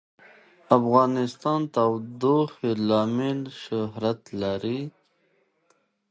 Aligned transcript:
افغانستان 0.77 1.59
د 1.67 1.69
تودوخه 1.75 2.69
له 2.87 2.97
امله 3.07 3.51
شهرت 3.63 4.21
لري. 4.41 4.81